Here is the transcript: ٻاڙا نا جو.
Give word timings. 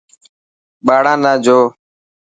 ٻاڙا 0.85 1.13
نا 1.23 1.33
جو. 1.45 1.59